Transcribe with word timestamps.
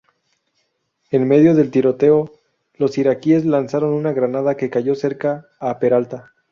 En 1.11 1.27
medio 1.27 1.53
del 1.53 1.69
tiroteo, 1.69 2.31
los 2.73 2.97
iraquíes 2.97 3.45
lanzaron 3.45 3.93
una 3.93 4.13
granada 4.13 4.57
que 4.57 4.71
cayó 4.71 4.95
cerca 4.95 5.45
a 5.59 5.77
Peralta. 5.77 6.33